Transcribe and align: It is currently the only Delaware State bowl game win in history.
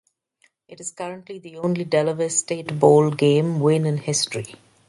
It 0.67 0.79
is 0.79 0.89
currently 0.93 1.37
the 1.37 1.57
only 1.57 1.83
Delaware 1.85 2.31
State 2.31 2.79
bowl 2.79 3.11
game 3.11 3.59
win 3.59 3.85
in 3.85 3.97
history. 3.97 4.55